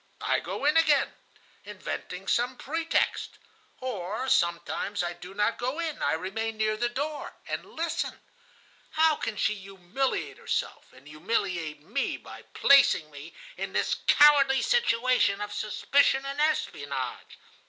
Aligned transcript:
I 0.21 0.39
go 0.39 0.65
in 0.65 0.77
again, 0.77 1.13
inventing 1.63 2.27
some 2.27 2.57
pretext. 2.57 3.37
Or 3.81 4.27
sometimes 4.29 5.03
I 5.03 5.13
do 5.13 5.35
not 5.35 5.59
go 5.59 5.77
in; 5.77 6.01
I 6.01 6.13
remain 6.13 6.57
near 6.57 6.75
the 6.75 6.89
door, 6.89 7.35
and 7.47 7.63
listen. 7.75 8.19
How 8.89 9.15
can 9.15 9.37
she 9.37 9.53
humiliate 9.53 10.39
herself 10.39 10.91
and 10.91 11.07
humiliate 11.07 11.83
me 11.83 12.17
by 12.17 12.41
placing 12.55 13.11
me 13.11 13.35
in 13.57 13.73
this 13.73 13.93
cowardly 14.07 14.63
situation 14.63 15.39
of 15.39 15.53
suspicion 15.53 16.25
and 16.25 16.41
espionage? 16.41 17.37